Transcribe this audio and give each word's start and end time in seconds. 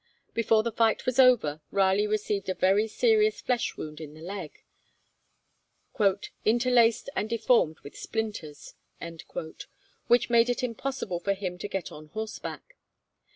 Before 0.33 0.63
the 0.63 0.71
fight 0.71 1.05
was 1.05 1.19
over 1.19 1.61
Raleigh 1.69 2.07
received 2.07 2.49
a 2.49 2.55
very 2.55 2.87
serious 2.87 3.39
flesh 3.39 3.77
wound 3.77 4.01
in 4.01 4.15
the 4.15 4.19
leg, 4.21 4.63
'interlaced 6.43 7.11
and 7.15 7.29
deformed 7.29 7.79
with 7.81 7.95
splinters,' 7.95 8.73
which 10.07 10.29
made 10.31 10.49
it 10.49 10.63
impossible 10.63 11.19
for 11.19 11.33
him 11.35 11.59
to 11.59 11.67
get 11.67 11.91
on 11.91 12.07
horseback. 12.07 12.75